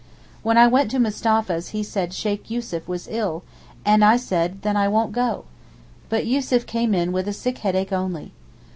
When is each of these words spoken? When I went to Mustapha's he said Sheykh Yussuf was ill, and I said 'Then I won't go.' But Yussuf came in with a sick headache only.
When 0.41 0.57
I 0.57 0.65
went 0.65 0.89
to 0.89 0.99
Mustapha's 0.99 1.67
he 1.77 1.83
said 1.83 2.11
Sheykh 2.11 2.49
Yussuf 2.49 2.87
was 2.87 3.07
ill, 3.07 3.43
and 3.85 4.03
I 4.03 4.17
said 4.17 4.63
'Then 4.63 4.75
I 4.75 4.87
won't 4.87 5.11
go.' 5.11 5.45
But 6.09 6.25
Yussuf 6.25 6.65
came 6.65 6.95
in 6.95 7.11
with 7.11 7.27
a 7.27 7.33
sick 7.33 7.59
headache 7.59 7.93
only. 7.93 8.31